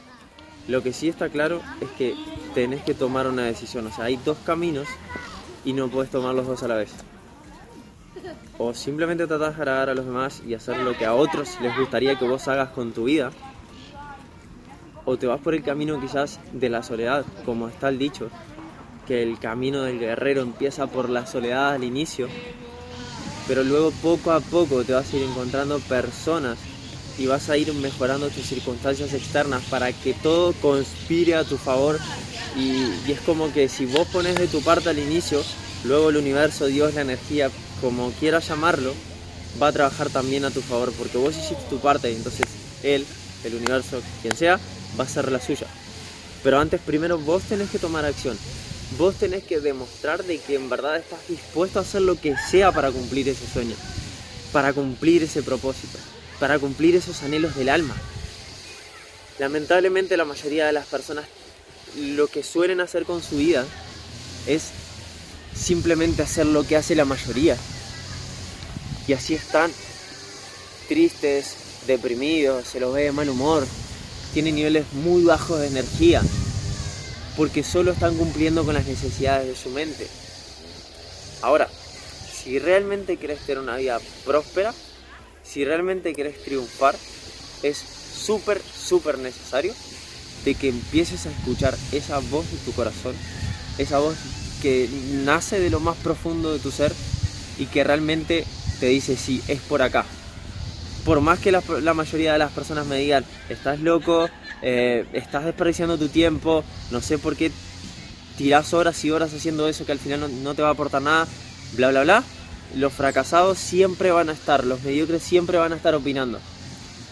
Lo 0.67 0.81
que 0.81 0.93
sí 0.93 1.09
está 1.09 1.29
claro 1.29 1.61
es 1.79 1.89
que 1.91 2.15
tenés 2.55 2.83
que 2.83 2.95
tomar 2.95 3.27
una 3.27 3.43
decisión. 3.43 3.85
O 3.85 3.91
sea, 3.91 4.05
hay 4.05 4.17
dos 4.17 4.37
caminos 4.43 4.87
y 5.63 5.73
no 5.73 5.89
puedes 5.89 6.09
tomar 6.09 6.33
los 6.33 6.47
dos 6.47 6.63
a 6.63 6.67
la 6.67 6.75
vez 6.75 6.91
o 8.63 8.73
simplemente 8.75 9.25
tratas 9.25 9.55
de 9.55 9.61
agradar 9.61 9.89
a 9.89 9.95
los 9.95 10.05
demás 10.05 10.43
y 10.45 10.53
hacer 10.53 10.77
lo 10.77 10.95
que 10.95 11.05
a 11.05 11.15
otros 11.15 11.59
les 11.61 11.75
gustaría 11.75 12.19
que 12.19 12.27
vos 12.27 12.47
hagas 12.47 12.69
con 12.69 12.91
tu 12.91 13.05
vida, 13.05 13.31
o 15.05 15.17
te 15.17 15.27
vas 15.27 15.39
por 15.39 15.53
el 15.53 15.63
camino 15.63 15.99
quizás 15.99 16.39
de 16.53 16.69
la 16.69 16.83
soledad, 16.83 17.25
como 17.45 17.67
está 17.67 17.89
el 17.89 17.97
dicho, 17.97 18.29
que 19.07 19.23
el 19.23 19.39
camino 19.39 19.83
del 19.83 19.99
guerrero 19.99 20.41
empieza 20.41 20.87
por 20.87 21.09
la 21.09 21.25
soledad 21.25 21.73
al 21.73 21.83
inicio, 21.83 22.27
pero 23.47 23.63
luego 23.63 23.91
poco 24.01 24.31
a 24.31 24.39
poco 24.39 24.83
te 24.83 24.93
vas 24.93 25.11
a 25.11 25.17
ir 25.17 25.23
encontrando 25.23 25.79
personas 25.79 26.57
y 27.17 27.25
vas 27.25 27.49
a 27.49 27.57
ir 27.57 27.73
mejorando 27.73 28.29
tus 28.29 28.45
circunstancias 28.45 29.13
externas 29.13 29.63
para 29.69 29.91
que 29.91 30.13
todo 30.13 30.53
conspire 30.53 31.35
a 31.35 31.43
tu 31.43 31.57
favor. 31.57 31.99
Y, 32.55 32.91
y 33.07 33.11
es 33.11 33.21
como 33.21 33.51
que 33.53 33.69
si 33.69 33.85
vos 33.85 34.07
pones 34.07 34.35
de 34.35 34.47
tu 34.47 34.61
parte 34.61 34.89
al 34.89 34.99
inicio, 34.99 35.41
luego 35.83 36.09
el 36.09 36.17
universo, 36.17 36.65
Dios, 36.67 36.93
la 36.93 37.01
energía 37.01 37.49
como 37.81 38.11
quieras 38.11 38.47
llamarlo, 38.47 38.93
va 39.61 39.67
a 39.67 39.71
trabajar 39.71 40.09
también 40.09 40.45
a 40.45 40.51
tu 40.51 40.61
favor, 40.61 40.93
porque 40.93 41.17
vos 41.17 41.35
hiciste 41.35 41.63
tu 41.69 41.79
parte 41.79 42.11
y 42.11 42.15
entonces 42.15 42.45
él, 42.83 43.05
el 43.43 43.55
universo, 43.55 44.01
quien 44.21 44.35
sea, 44.35 44.59
va 44.99 45.03
a 45.03 45.07
hacer 45.07 45.31
la 45.31 45.41
suya. 45.41 45.67
Pero 46.43 46.59
antes 46.59 46.81
primero 46.81 47.17
vos 47.17 47.43
tenés 47.43 47.69
que 47.69 47.79
tomar 47.79 48.05
acción. 48.05 48.37
Vos 48.97 49.15
tenés 49.15 49.43
que 49.43 49.59
demostrar 49.59 50.23
de 50.23 50.39
que 50.39 50.55
en 50.55 50.69
verdad 50.69 50.97
estás 50.97 51.19
dispuesto 51.27 51.79
a 51.79 51.83
hacer 51.83 52.01
lo 52.01 52.19
que 52.19 52.35
sea 52.49 52.71
para 52.71 52.91
cumplir 52.91 53.29
ese 53.29 53.47
sueño, 53.47 53.75
para 54.51 54.73
cumplir 54.73 55.23
ese 55.23 55.43
propósito, 55.43 55.97
para 56.39 56.59
cumplir 56.59 56.95
esos 56.95 57.23
anhelos 57.23 57.55
del 57.55 57.69
alma. 57.69 57.95
Lamentablemente 59.39 60.17
la 60.17 60.25
mayoría 60.25 60.65
de 60.65 60.73
las 60.73 60.87
personas 60.87 61.25
lo 61.97 62.27
que 62.27 62.43
suelen 62.43 62.81
hacer 62.81 63.05
con 63.05 63.21
su 63.21 63.37
vida 63.37 63.65
es 64.47 64.69
simplemente 65.55 66.21
hacer 66.21 66.45
lo 66.45 66.65
que 66.65 66.75
hace 66.75 66.95
la 66.95 67.05
mayoría. 67.05 67.57
Y 69.07 69.13
así 69.13 69.33
están 69.33 69.71
tristes, 70.87 71.55
deprimidos, 71.87 72.67
se 72.67 72.79
los 72.79 72.93
ve 72.93 73.03
de 73.03 73.11
mal 73.11 73.29
humor, 73.29 73.65
tienen 74.33 74.55
niveles 74.55 74.85
muy 74.93 75.23
bajos 75.23 75.59
de 75.59 75.67
energía, 75.67 76.21
porque 77.37 77.63
solo 77.63 77.91
están 77.91 78.15
cumpliendo 78.17 78.63
con 78.63 78.73
las 78.73 78.85
necesidades 78.85 79.47
de 79.47 79.55
su 79.55 79.69
mente. 79.69 80.07
Ahora, 81.41 81.67
si 82.33 82.59
realmente 82.59 83.17
querés 83.17 83.39
tener 83.39 83.59
una 83.59 83.77
vida 83.77 83.99
próspera, 84.25 84.73
si 85.43 85.65
realmente 85.65 86.13
querés 86.13 86.41
triunfar, 86.43 86.95
es 87.63 87.77
súper, 87.77 88.61
súper 88.61 89.17
necesario 89.17 89.73
de 90.45 90.55
que 90.55 90.69
empieces 90.69 91.25
a 91.25 91.31
escuchar 91.31 91.77
esa 91.91 92.19
voz 92.19 92.49
de 92.51 92.57
tu 92.59 92.71
corazón, 92.73 93.15
esa 93.77 93.99
voz 93.99 94.15
que 94.61 94.89
nace 95.23 95.59
de 95.59 95.69
lo 95.69 95.79
más 95.79 95.97
profundo 95.97 96.53
de 96.53 96.59
tu 96.59 96.71
ser 96.71 96.93
y 97.57 97.65
que 97.65 97.83
realmente 97.83 98.45
te 98.79 98.87
dice, 98.87 99.17
sí, 99.17 99.41
es 99.47 99.59
por 99.61 99.81
acá. 99.81 100.05
Por 101.05 101.21
más 101.21 101.39
que 101.39 101.51
la, 101.51 101.61
mayoría 101.93 102.33
de 102.33 102.39
las 102.39 102.51
personas 102.51 102.85
me 102.85 102.97
digan, 102.97 103.25
estás 103.49 103.79
loco, 103.79 104.29
eh, 104.61 105.05
estás 105.13 105.45
desperdiciando 105.45 105.97
tu 105.97 106.09
tiempo, 106.09 106.63
no 106.91 107.01
sé 107.01 107.17
por 107.17 107.35
qué 107.35 107.51
tiras 108.37 108.73
horas 108.73 109.03
y 109.03 109.11
horas 109.11 109.33
haciendo 109.33 109.67
eso 109.67 109.85
que 109.85 109.91
al 109.91 109.99
final 109.99 110.19
no, 110.19 110.27
no 110.27 110.53
te 110.53 110.61
va 110.61 110.69
a 110.69 110.71
aportar 110.71 111.01
nada, 111.01 111.27
bla, 111.73 111.89
bla, 111.89 112.03
bla. 112.03 112.23
Los 112.75 112.93
fracasados 112.93 113.57
siempre 113.57 114.11
van 114.11 114.29
a 114.29 114.33
estar, 114.33 114.63
los 114.63 114.83
mediocres 114.83 115.23
siempre 115.23 115.57
van 115.57 115.73
a 115.73 115.75
estar 115.75 115.95
opinando. 115.95 116.39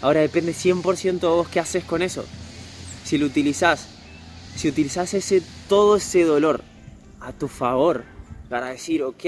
Ahora 0.01 0.21
depende 0.21 0.53
100% 0.53 1.19
de 1.19 1.27
vos 1.27 1.49
qué 1.49 1.59
haces 1.59 1.83
con 1.83 2.01
eso. 2.01 2.23
Si 3.03 3.17
lo 3.17 3.25
utilizás, 3.25 3.87
si 4.55 4.69
utilizás 4.69 5.13
ese, 5.13 5.41
todo 5.67 5.97
ese 5.97 6.23
dolor 6.23 6.63
a 7.19 7.33
tu 7.33 7.47
favor 7.47 8.05
para 8.49 8.67
decir, 8.67 9.03
ok, 9.03 9.25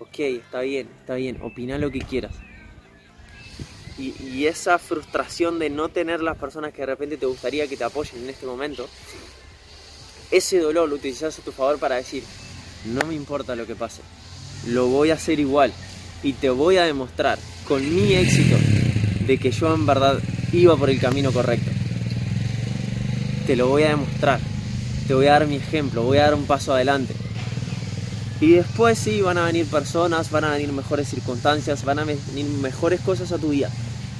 ok, 0.00 0.18
está 0.18 0.60
bien, 0.62 0.88
está 1.00 1.14
bien, 1.14 1.38
opina 1.42 1.78
lo 1.78 1.90
que 1.90 2.00
quieras. 2.00 2.32
Y, 3.98 4.46
esa 4.46 4.78
frustración 4.78 5.58
de 5.58 5.70
no 5.70 5.88
tener 5.88 6.20
las 6.20 6.36
personas 6.36 6.72
que 6.72 6.82
de 6.82 6.86
repente 6.86 7.16
te 7.16 7.26
gustaría 7.26 7.66
que 7.66 7.76
te 7.76 7.84
apoyen 7.84 8.22
en 8.22 8.30
este 8.30 8.46
momento, 8.46 8.88
ese 10.30 10.58
dolor 10.58 10.88
lo 10.88 10.96
utilizas 10.96 11.38
a 11.38 11.42
tu 11.42 11.50
favor 11.50 11.78
para 11.78 11.96
decir, 11.96 12.22
no 12.84 13.06
me 13.06 13.14
importa 13.14 13.56
lo 13.56 13.66
que 13.66 13.74
pase, 13.74 14.02
lo 14.66 14.88
voy 14.88 15.10
a 15.10 15.14
hacer 15.14 15.40
igual 15.40 15.72
y 16.22 16.34
te 16.34 16.50
voy 16.50 16.76
a 16.76 16.84
demostrar 16.84 17.38
con 17.66 17.82
mi 17.94 18.14
éxito 18.14 18.56
de 19.26 19.38
que 19.38 19.50
yo 19.50 19.74
en 19.74 19.86
verdad 19.86 20.20
iba 20.52 20.76
por 20.76 20.90
el 20.90 21.00
camino 21.00 21.32
correcto. 21.32 21.70
Te 23.46 23.56
lo 23.56 23.68
voy 23.68 23.84
a 23.84 23.88
demostrar 23.88 24.40
te 25.06 25.14
voy 25.14 25.26
a 25.26 25.32
dar 25.32 25.46
mi 25.46 25.56
ejemplo, 25.56 26.02
voy 26.02 26.18
a 26.18 26.22
dar 26.22 26.34
un 26.34 26.46
paso 26.46 26.74
adelante. 26.74 27.14
Y 28.40 28.52
después 28.52 28.98
sí, 28.98 29.22
van 29.22 29.38
a 29.38 29.46
venir 29.46 29.66
personas, 29.66 30.30
van 30.30 30.44
a 30.44 30.52
venir 30.52 30.72
mejores 30.72 31.08
circunstancias, 31.08 31.84
van 31.84 31.98
a 31.98 32.04
venir 32.04 32.46
mejores 32.60 33.00
cosas 33.00 33.32
a 33.32 33.38
tu 33.38 33.50
vida. 33.50 33.70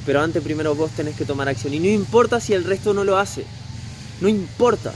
Pero 0.06 0.20
antes 0.20 0.42
primero 0.42 0.74
vos 0.74 0.90
tenés 0.92 1.16
que 1.16 1.24
tomar 1.24 1.48
acción. 1.48 1.74
Y 1.74 1.80
no 1.80 1.88
importa 1.88 2.40
si 2.40 2.54
el 2.54 2.64
resto 2.64 2.94
no 2.94 3.04
lo 3.04 3.18
hace. 3.18 3.44
No 4.20 4.28
importa. 4.28 4.92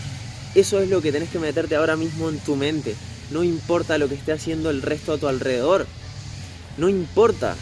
Eso 0.55 0.81
es 0.81 0.89
lo 0.89 1.03
que 1.03 1.13
tenés 1.13 1.29
que 1.29 1.39
meterte 1.39 1.77
ahora 1.77 1.97
mismo 1.97 2.29
en 2.29 2.39
tu 2.39 2.57
mente. 2.57 2.95
No 3.31 3.45
importa 3.45 3.99
lo 3.99 4.09
que 4.09 4.15
esté 4.15 4.33
haciendo 4.33 4.71
el 4.71 4.83
resto 4.83 5.13
a 5.13 5.19
tu 5.19 5.29
alrededor. 5.29 5.87
No 6.79 6.89
importa. 6.89 7.57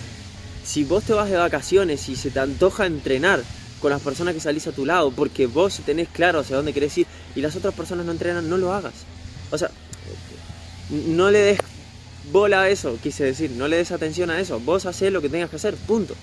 Si 0.64 0.84
vos 0.84 1.04
te 1.04 1.14
vas 1.14 1.30
de 1.30 1.36
vacaciones 1.36 2.08
y 2.08 2.16
se 2.16 2.30
te 2.30 2.40
antoja 2.40 2.86
entrenar, 2.86 3.42
con 3.80 3.90
las 3.90 4.02
personas 4.02 4.34
que 4.34 4.40
salís 4.40 4.66
a 4.66 4.72
tu 4.72 4.84
lado, 4.84 5.10
porque 5.10 5.46
vos 5.46 5.80
tenés 5.84 6.08
claro 6.08 6.40
hacia 6.40 6.56
dónde 6.56 6.72
querés 6.72 6.98
ir 6.98 7.06
y 7.34 7.40
las 7.40 7.56
otras 7.56 7.74
personas 7.74 8.06
no 8.06 8.12
entrenan, 8.12 8.48
no 8.48 8.58
lo 8.58 8.72
hagas. 8.72 8.94
O 9.50 9.58
sea, 9.58 9.70
no 10.90 11.30
le 11.30 11.38
des 11.38 11.58
bola 12.32 12.62
a 12.62 12.68
eso, 12.68 12.98
quise 13.02 13.24
decir, 13.24 13.50
no 13.52 13.68
le 13.68 13.76
des 13.76 13.90
atención 13.90 14.30
a 14.30 14.40
eso, 14.40 14.60
vos 14.60 14.86
hacés 14.86 15.12
lo 15.12 15.22
que 15.22 15.28
tengas 15.28 15.50
que 15.50 15.56
hacer, 15.56 15.74
punto. 15.74 16.14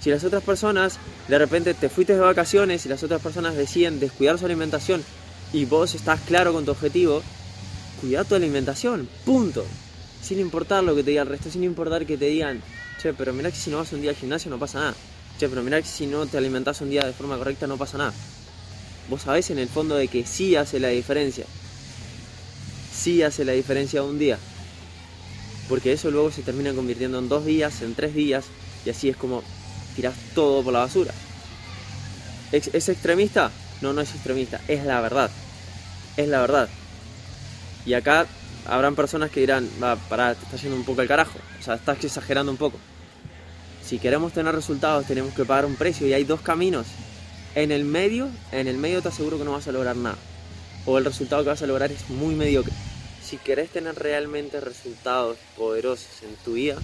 Si 0.00 0.10
las 0.10 0.24
otras 0.24 0.42
personas, 0.42 0.98
de 1.26 1.38
repente 1.38 1.74
te 1.74 1.88
fuiste 1.88 2.14
de 2.14 2.20
vacaciones 2.20 2.86
y 2.86 2.88
las 2.88 3.02
otras 3.02 3.20
personas 3.20 3.56
deciden 3.56 3.98
descuidar 3.98 4.38
su 4.38 4.46
alimentación 4.46 5.02
y 5.52 5.64
vos 5.64 5.94
estás 5.94 6.20
claro 6.20 6.52
con 6.52 6.64
tu 6.64 6.70
objetivo, 6.70 7.22
cuida 8.00 8.24
tu 8.24 8.34
alimentación, 8.34 9.08
punto. 9.24 9.64
Sin 10.22 10.38
importar 10.40 10.84
lo 10.84 10.94
que 10.94 11.02
te 11.02 11.10
diga 11.10 11.22
el 11.22 11.28
resto, 11.28 11.50
sin 11.50 11.64
importar 11.64 12.06
que 12.06 12.16
te 12.16 12.26
digan, 12.26 12.62
che, 13.00 13.12
pero 13.12 13.32
mira 13.32 13.50
que 13.50 13.56
si 13.56 13.70
no 13.70 13.78
vas 13.78 13.92
un 13.92 14.02
día 14.02 14.10
al 14.10 14.16
gimnasio 14.16 14.50
no 14.50 14.58
pasa 14.58 14.78
nada. 14.78 14.94
Che, 15.38 15.48
pero 15.48 15.62
mirá 15.62 15.80
que 15.80 15.88
si 15.88 16.06
no 16.06 16.26
te 16.26 16.36
alimentas 16.36 16.80
un 16.80 16.90
día 16.90 17.04
de 17.04 17.12
forma 17.12 17.38
correcta 17.38 17.66
no 17.66 17.76
pasa 17.76 17.98
nada. 17.98 18.12
Vos 19.08 19.22
sabés 19.22 19.50
en 19.50 19.58
el 19.58 19.68
fondo 19.68 19.94
de 19.94 20.08
que 20.08 20.26
sí 20.26 20.56
hace 20.56 20.80
la 20.80 20.88
diferencia. 20.88 21.46
Sí 22.98 23.22
hace 23.22 23.44
la 23.44 23.52
diferencia 23.52 24.02
un 24.02 24.18
día. 24.18 24.38
Porque 25.68 25.92
eso 25.92 26.10
luego 26.10 26.32
se 26.32 26.42
termina 26.42 26.72
convirtiendo 26.72 27.18
en 27.18 27.28
dos 27.28 27.44
días, 27.44 27.82
en 27.82 27.94
tres 27.94 28.14
días, 28.14 28.46
y 28.84 28.90
así 28.90 29.08
es 29.08 29.16
como 29.16 29.42
tirás 29.94 30.14
todo 30.34 30.62
por 30.62 30.72
la 30.72 30.80
basura. 30.80 31.12
¿Es, 32.50 32.88
extremista? 32.88 33.52
No, 33.82 33.92
no 33.92 34.00
es 34.00 34.12
extremista, 34.14 34.60
es 34.66 34.84
la 34.84 35.00
verdad. 35.00 35.30
Es 36.16 36.28
la 36.28 36.40
verdad. 36.40 36.68
Y 37.86 37.94
acá 37.94 38.26
habrán 38.66 38.96
personas 38.96 39.30
que 39.30 39.40
dirán, 39.40 39.68
va, 39.82 39.96
pará, 39.96 40.34
te 40.34 40.44
está 40.44 40.56
yendo 40.56 40.76
un 40.76 40.84
poco 40.84 41.02
al 41.02 41.08
carajo. 41.08 41.38
O 41.60 41.62
sea, 41.62 41.74
estás 41.74 42.02
exagerando 42.02 42.50
un 42.50 42.58
poco. 42.58 42.78
Si 43.84 43.98
queremos 43.98 44.32
tener 44.32 44.54
resultados 44.54 45.06
tenemos 45.06 45.32
que 45.34 45.44
pagar 45.44 45.66
un 45.66 45.76
precio 45.76 46.06
y 46.06 46.14
hay 46.14 46.24
dos 46.24 46.40
caminos. 46.40 46.86
En 47.54 47.70
el 47.70 47.84
medio, 47.84 48.28
en 48.52 48.66
el 48.66 48.76
medio 48.76 49.02
te 49.02 49.08
aseguro 49.08 49.38
que 49.38 49.44
no 49.44 49.52
vas 49.52 49.68
a 49.68 49.72
lograr 49.72 49.96
nada. 49.96 50.16
O 50.86 50.98
el 50.98 51.04
resultado 51.04 51.42
que 51.42 51.50
vas 51.50 51.62
a 51.62 51.66
lograr 51.66 51.92
es 51.92 52.08
muy 52.08 52.34
mediocre. 52.34 52.72
Si 53.28 53.36
querés 53.36 53.68
tener 53.68 53.94
realmente 53.94 54.58
resultados 54.58 55.36
poderosos 55.54 56.22
en 56.22 56.34
tu 56.36 56.54
vida, 56.54 56.78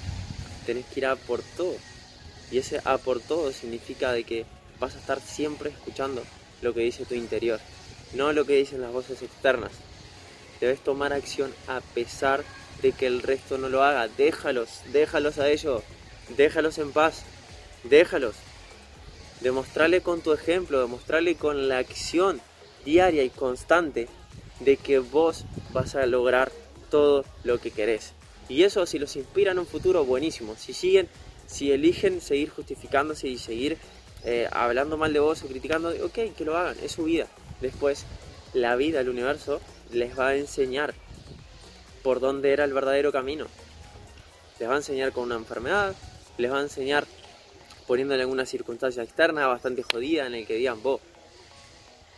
tenés 0.67 0.85
que 0.85 1.01
ir 1.01 1.07
a 1.07 1.17
por 1.17 1.41
todo. 1.41 1.75
Y 2.51 2.59
ese 2.59 2.83
a 2.85 2.99
por 2.99 3.21
todo 3.21 3.51
significa 3.51 4.13
de 4.13 4.25
que 4.25 4.45
vas 4.79 4.95
a 4.95 4.99
estar 4.99 5.23
siempre 5.23 5.71
escuchando 5.71 6.23
lo 6.61 6.75
que 6.75 6.81
dice 6.81 7.07
tu 7.07 7.15
interior, 7.15 7.61
no 8.13 8.35
lo 8.35 8.45
que 8.45 8.57
dicen 8.57 8.83
las 8.83 8.93
voces 8.93 9.23
externas. 9.23 9.71
Debes 10.61 10.81
tomar 10.81 11.15
acción 11.15 11.51
a 11.67 11.81
pesar 11.81 12.45
de 12.83 12.93
que 12.93 13.07
el 13.07 13.23
resto 13.23 13.57
no 13.57 13.71
lo 13.71 13.83
haga. 13.83 14.09
Déjalos, 14.09 14.69
déjalos 14.93 15.39
a 15.39 15.49
ellos. 15.49 15.83
Déjalos 16.37 16.77
en 16.77 16.93
paz, 16.93 17.23
déjalos. 17.85 18.35
Demostrarle 19.41 20.03
con 20.03 20.21
tu 20.21 20.35
ejemplo, 20.35 20.83
demostrarle 20.83 21.37
con 21.37 21.69
la 21.69 21.79
acción 21.79 22.43
diaria 22.85 23.25
y 23.25 23.31
constante 23.31 24.09
de 24.61 24.77
que 24.77 24.99
vos 24.99 25.47
vas 25.75 25.95
a 25.95 26.07
lograr 26.07 26.51
todo 26.91 27.27
lo 27.43 27.59
que 27.59 27.71
querés. 27.71 28.13
Y 28.49 28.63
eso 28.63 28.87
si 28.87 28.99
los 28.99 29.17
inspira 29.17 29.53
en 29.53 29.59
un 29.59 29.67
futuro, 29.67 30.05
buenísimo. 30.07 30.55
Si 30.57 30.73
siguen, 30.73 31.09
si 31.47 31.73
eligen 31.73 32.23
seguir 32.23 32.49
justificándose 32.49 33.29
y 33.29 33.37
seguir 33.37 33.77
eh, 34.25 34.49
hablando 34.51 34.97
mal 34.97 35.13
de 35.13 35.21
vos 35.21 35.43
o 35.43 35.47
criticando, 35.47 35.91
ok, 35.91 36.35
que 36.35 36.45
lo 36.45 36.57
hagan, 36.57 36.77
es 36.83 36.93
su 36.93 37.05
vida. 37.05 37.27
Después, 37.61 38.07
la 38.55 38.77
vida, 38.77 39.01
el 39.01 39.11
universo, 39.11 39.61
les 39.93 40.19
va 40.19 40.29
a 40.29 40.37
enseñar 40.37 40.95
por 42.03 42.21
dónde 42.21 42.53
era 42.53 42.65
el 42.65 42.73
verdadero 42.73 43.13
camino. 43.13 43.47
Les 44.59 44.69
va 44.69 44.75
a 44.75 44.79
enseñar 44.79 45.13
con 45.13 45.25
una 45.25 45.35
enfermedad, 45.35 45.95
les 46.39 46.51
va 46.51 46.59
a 46.59 46.63
enseñar 46.63 47.07
poniéndole 47.87 48.23
alguna 48.23 48.47
circunstancia 48.47 49.03
externa 49.03 49.47
bastante 49.47 49.83
jodida 49.83 50.27
en 50.27 50.35
el 50.35 50.47
que 50.47 50.55
digan, 50.55 50.83
vos, 50.83 51.01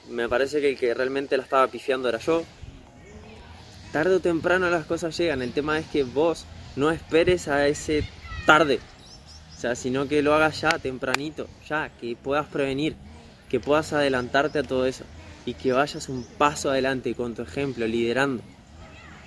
me 0.08 0.28
parece 0.28 0.60
que 0.60 0.70
el 0.70 0.78
que 0.78 0.94
realmente 0.94 1.36
la 1.36 1.42
estaba 1.42 1.66
pifiando 1.68 2.08
era 2.08 2.18
yo. 2.18 2.44
Tarde 3.96 4.16
o 4.16 4.20
temprano 4.20 4.68
las 4.68 4.84
cosas 4.84 5.16
llegan, 5.16 5.40
el 5.40 5.52
tema 5.52 5.78
es 5.78 5.86
que 5.86 6.04
vos 6.04 6.44
no 6.76 6.90
esperes 6.90 7.48
a 7.48 7.66
ese 7.66 8.04
tarde, 8.44 8.78
o 9.56 9.58
sea, 9.58 9.74
sino 9.74 10.06
que 10.06 10.20
lo 10.20 10.34
hagas 10.34 10.60
ya, 10.60 10.68
tempranito, 10.78 11.46
ya, 11.66 11.88
que 11.98 12.14
puedas 12.14 12.44
prevenir, 12.44 12.94
que 13.48 13.58
puedas 13.58 13.94
adelantarte 13.94 14.58
a 14.58 14.64
todo 14.64 14.84
eso 14.84 15.04
y 15.46 15.54
que 15.54 15.72
vayas 15.72 16.10
un 16.10 16.26
paso 16.36 16.68
adelante 16.68 17.14
con 17.14 17.34
tu 17.34 17.40
ejemplo, 17.40 17.86
liderando. 17.86 18.42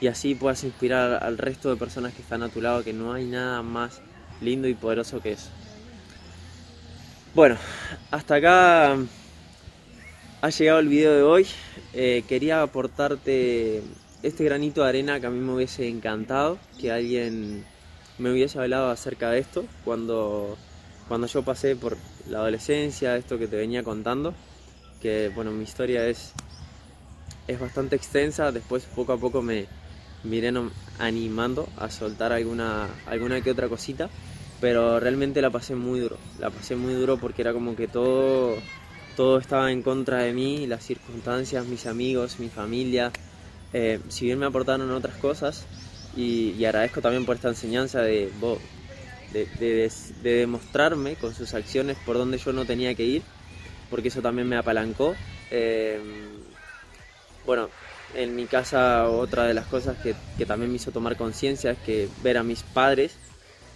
Y 0.01 0.05
así 0.05 0.35
puedas 0.35 0.63
inspirar 0.63 1.23
al 1.23 1.39
resto 1.39 1.71
de 1.71 1.75
personas 1.75 2.13
que 2.13 2.21
están 2.21 2.43
a 2.43 2.49
tu 2.49 2.61
lado, 2.61 2.83
que 2.83 2.93
no 2.93 3.11
hay 3.13 3.25
nada 3.25 3.63
más 3.63 4.01
lindo 4.39 4.67
y 4.67 4.75
poderoso 4.75 5.19
que 5.19 5.31
es. 5.31 5.49
Bueno, 7.33 7.57
hasta 8.11 8.35
acá 8.35 8.97
ha 10.41 10.49
llegado 10.51 10.77
el 10.77 10.89
video 10.89 11.15
de 11.15 11.23
hoy. 11.23 11.47
Eh, 11.93 12.23
quería 12.27 12.61
aportarte 12.61 13.81
este 14.23 14.43
granito 14.43 14.83
de 14.83 14.89
arena 14.89 15.19
que 15.19 15.27
a 15.27 15.29
mí 15.29 15.39
me 15.39 15.53
hubiese 15.53 15.87
encantado 15.87 16.59
que 16.79 16.91
alguien 16.91 17.65
me 18.17 18.31
hubiese 18.31 18.59
hablado 18.59 18.89
acerca 18.89 19.29
de 19.31 19.39
esto 19.39 19.65
cuando, 19.85 20.57
cuando 21.07 21.27
yo 21.27 21.43
pasé 21.43 21.75
por 21.75 21.97
la 22.27 22.39
adolescencia, 22.39 23.15
esto 23.15 23.37
que 23.37 23.47
te 23.47 23.55
venía 23.55 23.83
contando. 23.83 24.33
Que 25.01 25.31
bueno, 25.33 25.51
mi 25.51 25.63
historia 25.63 26.05
es, 26.05 26.33
es 27.47 27.59
bastante 27.59 27.95
extensa. 27.95 28.51
Después 28.51 28.83
poco 28.93 29.13
a 29.13 29.17
poco 29.17 29.41
me, 29.41 29.67
miré 30.23 30.51
animando 30.99 31.69
a 31.77 31.89
soltar 31.89 32.33
alguna, 32.33 32.89
alguna 33.07 33.41
que 33.41 33.51
otra 33.51 33.69
cosita 33.69 34.09
pero 34.59 34.99
realmente 34.99 35.41
la 35.41 35.49
pasé 35.49 35.75
muy 35.75 35.99
duro, 35.99 36.17
la 36.39 36.49
pasé 36.49 36.75
muy 36.75 36.93
duro 36.93 37.17
porque 37.17 37.41
era 37.41 37.53
como 37.53 37.75
que 37.75 37.87
todo, 37.87 38.57
todo 39.15 39.37
estaba 39.37 39.71
en 39.71 39.81
contra 39.81 40.19
de 40.19 40.33
mí, 40.33 40.67
las 40.67 40.83
circunstancias, 40.83 41.65
mis 41.65 41.85
amigos, 41.85 42.39
mi 42.39 42.49
familia, 42.49 43.11
eh, 43.73 43.99
si 44.09 44.25
bien 44.25 44.39
me 44.39 44.45
aportaron 44.45 44.89
otras 44.91 45.15
cosas, 45.17 45.65
y, 46.15 46.63
agradezco 46.65 47.01
también 47.01 47.25
por 47.25 47.35
esta 47.35 47.49
enseñanza 47.49 48.01
de, 48.01 48.31
de, 49.31 49.91
demostrarme 50.21 51.15
con 51.15 51.33
sus 51.33 51.53
acciones 51.53 51.97
por 52.05 52.17
donde 52.17 52.37
yo 52.37 52.51
no 52.51 52.65
tenía 52.65 52.95
que 52.95 53.03
ir, 53.03 53.21
porque 53.89 54.09
eso 54.09 54.21
también 54.21 54.47
me 54.47 54.57
apalancó. 54.57 55.15
Eh, 55.51 55.99
bueno, 57.45 57.69
en 58.15 58.35
mi 58.35 58.45
casa 58.45 59.07
otra 59.07 59.45
de 59.45 59.53
las 59.53 59.65
cosas 59.67 59.97
que, 59.97 60.15
también 60.45 60.71
me 60.71 60.77
hizo 60.77 60.91
tomar 60.91 61.15
conciencia 61.15 61.71
es 61.71 61.77
que 61.79 62.07
ver 62.23 62.37
a 62.37 62.43
mis 62.43 62.63
padres, 62.63 63.15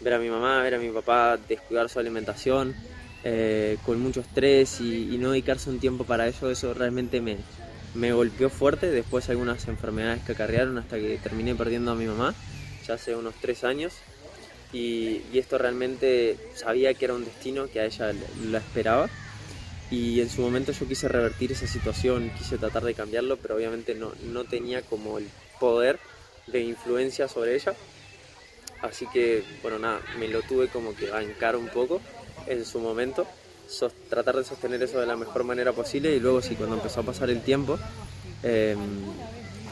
ver 0.01 0.13
a 0.13 0.19
mi 0.19 0.29
mamá, 0.29 0.61
ver 0.61 0.75
a 0.75 0.79
mi 0.79 0.89
papá 0.89 1.37
descuidar 1.37 1.89
su 1.89 1.99
alimentación, 1.99 2.75
eh, 3.23 3.77
con 3.85 4.01
mucho 4.01 4.21
estrés 4.21 4.81
y, 4.81 5.17
no 5.17 5.31
dedicarse 5.31 5.69
un 5.69 5.79
tiempo 5.79 6.03
para 6.03 6.27
eso, 6.27 6.49
eso 6.49 6.73
realmente 6.73 7.21
me, 7.21 7.37
me 7.93 8.13
golpeó 8.13 8.49
fuerte. 8.49 8.91
Después 8.91 9.29
algunas 9.29 9.67
enfermedades 9.67 10.23
que 10.23 10.33
acarrearon 10.33 10.77
hasta 10.77 10.97
que 10.97 11.17
terminé 11.17 11.55
perdiendo 11.55 11.91
a 11.91 11.95
mi 11.95 12.05
mamá, 12.05 12.33
ya 12.87 12.95
hace 12.95 13.15
unos 13.15 13.35
tres 13.41 13.63
años. 13.63 13.93
Y, 14.71 15.21
esto 15.33 15.57
realmente 15.57 16.37
sabía 16.55 16.93
que 16.93 17.05
era 17.05 17.13
un 17.13 17.25
destino 17.25 17.67
que 17.67 17.79
a 17.79 17.85
ella 17.85 18.11
la 18.49 18.57
esperaba 18.57 19.09
y 19.91 20.21
en 20.21 20.29
su 20.29 20.41
momento 20.41 20.71
yo 20.71 20.87
quise 20.87 21.07
revertir 21.07 21.51
esa 21.51 21.67
situación, 21.67 22.31
quise 22.35 22.57
tratar 22.57 22.83
de 22.83 22.95
cambiarlo, 22.95 23.37
pero 23.37 23.55
obviamente 23.55 23.93
no, 23.93 24.11
no 24.31 24.43
tenía 24.43 24.81
como 24.81 25.19
el 25.19 25.27
poder 25.59 25.99
de 26.47 26.61
influencia 26.61 27.27
sobre 27.27 27.55
ella. 27.55 27.75
Así 28.81 29.05
que, 29.13 29.43
bueno, 29.61 29.77
nada, 29.77 30.01
me 30.17 30.27
lo 30.27 30.41
tuve 30.41 30.67
como 30.67 30.95
que 30.95 31.09
bancar 31.09 31.55
un 31.55 31.67
poco 31.67 32.01
en 32.47 32.65
su 32.65 32.79
momento, 32.79 33.27
tratar 34.09 34.37
de 34.37 34.43
sostener 34.43 34.81
eso 34.83 34.99
de 34.99 35.05
la 35.05 35.15
mejor 35.15 35.43
manera 35.43 35.71
posible 35.73 36.15
y 36.15 36.19
luego 36.19 36.41
sí, 36.41 36.55
cuando 36.55 36.75
empezó 36.75 37.01
a 37.01 37.03
pasar 37.03 37.29
el 37.29 37.41
tiempo, 37.41 37.77
em, 38.43 38.77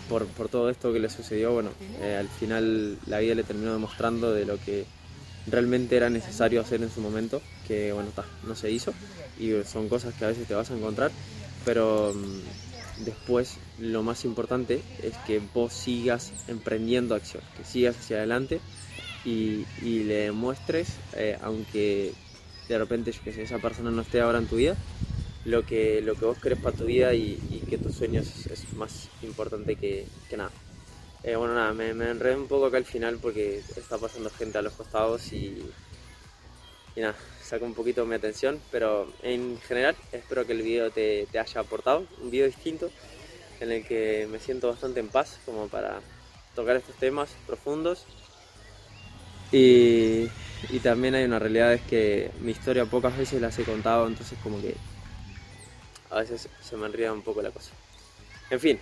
por, 0.09 0.27
por, 0.27 0.49
todo 0.49 0.69
esto 0.69 0.91
que 0.91 0.99
le 0.99 1.09
sucedió, 1.09 1.53
bueno, 1.53 1.69
eh, 2.01 2.17
al 2.19 2.27
final 2.27 2.97
la 3.07 3.19
vida 3.19 3.35
le 3.35 3.43
terminó 3.43 3.73
demostrando 3.73 4.33
de 4.33 4.45
lo 4.45 4.57
que 4.59 4.85
realmente 5.47 5.97
era 5.97 6.09
necesario 6.09 6.61
hacer 6.61 6.81
en 6.81 6.91
su 6.91 7.01
momento, 7.01 7.41
que 7.67 7.91
bueno, 7.93 8.09
no 8.45 8.55
se 8.55 8.71
hizo 8.71 8.93
y 9.39 9.51
son 9.65 9.89
cosas 9.89 10.13
que 10.13 10.25
a 10.25 10.27
veces 10.29 10.47
te 10.47 10.53
vas 10.53 10.69
a 10.71 10.75
encontrar, 10.75 11.11
pero 11.65 12.13
mm, 12.13 13.05
después 13.05 13.57
lo 13.79 14.03
más 14.03 14.25
importante 14.25 14.81
es 15.01 15.15
que 15.25 15.41
vos 15.53 15.73
sigas 15.73 16.31
emprendiendo 16.47 17.15
acción, 17.15 17.43
que 17.57 17.63
sigas 17.63 17.97
hacia 17.97 18.17
adelante 18.17 18.59
y, 19.25 19.65
le 19.81 20.25
demuestres, 20.25 20.89
eh, 21.13 21.37
aunque 21.41 22.13
de 22.71 22.79
repente 22.79 23.11
yo 23.11 23.21
que 23.23 23.33
sé, 23.33 23.43
esa 23.43 23.59
persona 23.59 23.91
no 23.91 24.01
esté 24.01 24.21
ahora 24.21 24.37
en 24.39 24.47
tu 24.47 24.55
vida, 24.55 24.75
lo 25.45 25.65
que, 25.65 26.01
lo 26.01 26.15
que 26.15 26.25
vos 26.25 26.37
querés 26.37 26.59
para 26.59 26.75
tu 26.75 26.85
vida 26.85 27.13
y, 27.13 27.63
que 27.69 27.77
tus 27.77 27.95
sueños 27.95 28.45
es, 28.47 28.73
más 28.73 29.07
importante 29.23 29.75
que 29.75 30.05
nada. 30.35 30.51
Eh, 31.23 31.35
bueno, 31.35 31.53
nada, 31.53 31.71
me, 31.73 31.93
me, 31.93 32.09
enredé 32.09 32.35
un 32.35 32.47
poco 32.47 32.65
acá 32.65 32.77
al 32.77 32.85
final 32.85 33.19
porque 33.21 33.61
está 33.75 33.99
pasando 33.99 34.31
gente 34.31 34.57
a 34.57 34.63
los 34.63 34.73
costados 34.73 35.31
y, 35.33 35.61
y 36.95 36.99
nada, 36.99 37.15
saca 37.43 37.63
un 37.63 37.75
poquito 37.75 38.07
mi 38.07 38.15
atención, 38.15 38.59
pero 38.71 39.07
en 39.21 39.59
general 39.59 39.95
espero 40.11 40.47
que 40.47 40.53
el 40.53 40.63
video 40.63 40.89
te, 40.89 41.27
te 41.31 41.37
haya 41.37 41.61
aportado, 41.61 42.07
un 42.21 42.31
video 42.31 42.47
distinto 42.47 42.89
en 43.59 43.71
el 43.71 43.85
que 43.85 44.27
me 44.31 44.39
siento 44.39 44.69
bastante 44.69 44.99
en 44.99 45.09
paz 45.09 45.37
como 45.45 45.67
para 45.67 46.01
tocar 46.55 46.75
estos 46.75 46.95
temas 46.95 47.29
profundos 47.45 48.07
y, 49.51 50.29
también 50.83 51.15
hay 51.15 51.25
una 51.25 51.39
realidad 51.39 51.73
es 51.73 51.81
que 51.81 52.31
mi 52.41 52.51
historia 52.51 52.85
pocas 52.85 53.17
veces 53.17 53.41
las 53.41 53.57
he 53.59 53.63
contado, 53.63 54.07
entonces 54.07 54.37
como 54.43 54.61
que 54.61 54.75
a 56.09 56.19
veces 56.19 56.49
se 56.61 56.77
me 56.77 56.85
enreda 56.85 57.13
un 57.13 57.21
poco 57.21 57.41
la 57.41 57.51
cosa. 57.51 57.71
En 58.49 58.59
fin, 58.59 58.79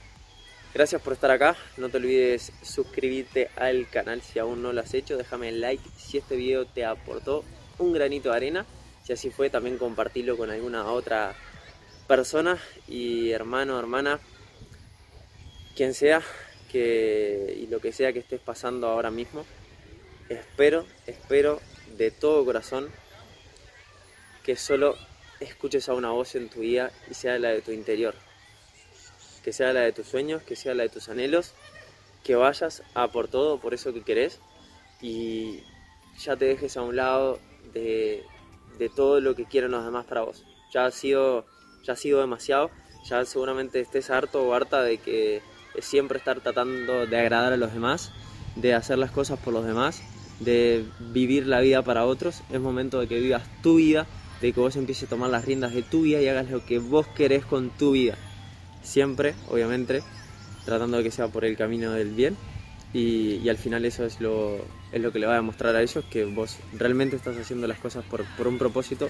Gracias 0.72 1.02
por 1.02 1.14
estar 1.14 1.32
acá, 1.32 1.58
no 1.78 1.90
te 1.90 1.98
olvides 1.98 2.52
suscribirte 2.62 3.50
al 3.56 3.90
canal 3.90 4.22
si 4.22 4.38
aún 4.38 4.62
no 4.62 4.72
lo 4.72 4.82
has 4.82 4.94
hecho, 4.94 5.18
déjame 5.18 5.52
like 5.52 5.84
si 5.98 6.20
este 6.20 6.36
video 6.36 6.68
te 6.68 6.86
aportó 6.86 7.44
un 7.80 7.92
granito 7.92 8.30
de 8.30 8.36
arena, 8.36 8.66
si 9.04 9.12
así 9.12 9.32
fue 9.32 9.50
también 9.50 9.80
compartirlo 9.80 10.38
con 10.38 10.52
alguna 10.52 10.86
otra 10.92 11.34
persona 12.08 12.60
y 12.88 13.32
hermano, 13.32 13.80
hermana, 13.80 14.20
quien 15.76 15.96
sea 15.96 16.22
que, 16.72 17.58
y 17.60 17.66
lo 17.66 17.80
que 17.80 17.92
sea 17.92 18.14
que 18.14 18.20
estés 18.20 18.40
pasando 18.40 18.90
ahora 18.90 19.10
mismo, 19.10 19.46
espero, 20.30 20.86
espero 21.08 21.60
de 21.98 22.12
todo 22.12 22.46
corazón 22.46 22.90
que 24.44 24.56
solo 24.56 24.96
escuches 25.40 25.90
a 25.90 25.94
una 25.94 26.12
voz 26.12 26.36
en 26.36 26.50
tu 26.50 26.62
vida 26.62 26.92
y 27.10 27.14
sea 27.14 27.38
la 27.40 27.50
de 27.50 27.62
tu 27.62 27.72
interior. 27.72 28.16
Que 29.44 29.54
sea 29.54 29.74
la 29.74 29.82
de 29.82 29.92
tus 29.92 30.08
sueños, 30.08 30.44
que 30.44 30.56
sea 30.56 30.74
la 30.74 30.84
de 30.84 30.90
tus 30.90 31.10
anhelos, 31.10 31.54
que 32.24 32.36
vayas 32.36 32.84
a 32.94 33.08
por 33.08 33.28
todo, 33.28 33.60
por 33.60 33.74
eso 33.74 33.94
que 33.94 34.04
querés 34.04 34.40
y 35.02 35.64
ya 36.20 36.36
te 36.36 36.46
dejes 36.46 36.76
a 36.78 36.82
un 36.82 36.96
lado 36.96 37.40
de, 37.74 38.26
todo 38.96 39.20
lo 39.20 39.36
que 39.36 39.46
quieren 39.46 39.72
los 39.72 39.86
demás 39.86 40.06
para 40.06 40.22
vos. 40.22 40.46
Ya 40.74 40.86
ha 40.86 40.92
sido, 40.92 41.46
ya 41.84 41.94
ha 41.94 41.96
sido 41.96 42.20
demasiado, 42.20 42.70
ya 43.06 43.26
seguramente 43.26 43.80
estés 43.80 44.10
harto 44.10 44.44
o 44.44 44.54
harta 44.54 44.84
de 44.84 44.98
que 44.98 45.42
siempre 45.80 46.18
estar 46.18 46.42
tratando 46.42 47.06
de 47.06 47.20
agradar 47.20 47.54
a 47.54 47.58
los 47.58 47.74
demás, 47.74 48.12
de 48.56 48.74
hacer 48.74 48.98
las 48.98 49.12
cosas 49.12 49.40
por 49.40 49.54
los 49.54 49.66
demás, 49.66 50.02
de 50.40 50.86
vivir 51.14 51.48
la 51.48 51.60
vida 51.60 51.84
para 51.84 52.06
otros. 52.06 52.42
Es 52.52 52.60
momento 52.60 53.00
de 53.00 53.08
que 53.08 53.20
vivas 53.20 53.44
tu 53.62 53.76
vida, 53.76 54.08
de 54.42 54.54
que 54.54 54.60
vos 54.60 54.76
empieces 54.76 55.04
a 55.04 55.10
tomar 55.10 55.30
las 55.30 55.46
riendas 55.46 55.74
de 55.74 55.82
tu 55.82 56.04
vida 56.04 56.22
y 56.22 56.28
hagas 56.28 56.50
lo 56.50 56.66
que 56.66 56.80
vos 56.80 57.08
querés 57.08 57.46
con 57.46 57.70
tu 57.70 57.92
vida 57.92 58.18
siempre, 58.82 59.36
obviamente, 59.50 60.04
tratando 60.66 60.98
de 60.98 61.04
que 61.04 61.12
sea 61.12 61.28
por 61.28 61.46
el 61.46 61.58
camino 61.58 61.92
del 61.92 62.10
bien. 62.10 62.36
Y, 62.94 63.48
al 63.50 63.58
final 63.58 63.86
eso 63.86 64.06
es 64.06 64.20
lo, 64.20 64.58
es 64.92 65.02
lo 65.02 65.12
que 65.12 65.20
le 65.20 65.28
va 65.28 65.34
a 65.34 65.38
demostrar 65.38 65.76
a 65.76 65.82
ellos, 65.82 66.04
que 66.10 66.26
vos 66.26 66.58
realmente 66.74 67.16
estás 67.16 67.38
haciendo 67.38 67.68
las 67.68 67.78
cosas 67.78 68.04
por, 68.06 68.26
un 68.48 68.58
propósito 68.58 69.10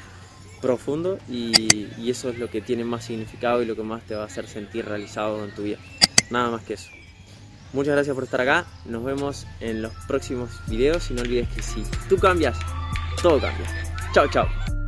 profundo 0.61 1.17
y, 1.29 1.87
y, 1.97 2.09
eso 2.09 2.29
es 2.29 2.37
lo 2.37 2.49
que 2.49 2.61
tiene 2.61 2.83
más 2.83 3.05
significado 3.05 3.61
y 3.61 3.65
lo 3.65 3.77
que 3.77 3.83
más 3.83 4.03
te 4.03 4.15
va 4.15 4.23
a 4.23 4.25
hacer 4.25 4.47
sentir 4.47 4.85
realizado 4.85 5.43
en 5.45 5.55
tu 5.55 5.63
vida. 5.63 5.77
Nada 6.29 6.51
más 6.51 6.63
que 6.63 6.73
eso. 6.73 6.98
Muchas 7.73 7.93
gracias 7.93 8.15
por 8.15 8.23
estar 8.23 8.41
acá, 8.41 8.65
nos 8.85 9.03
vemos 9.03 9.45
en 9.59 9.81
los 9.81 9.93
próximos 10.07 10.49
videos 10.67 11.11
y 11.11 11.13
no 11.13 11.21
olvides 11.21 11.47
que 11.49 11.61
si 11.61 11.83
tú 12.07 12.17
cambias, 12.17 12.57
todo 13.21 13.39
cambia. 13.39 13.67
Chao, 14.13 14.27
chao. 14.29 14.78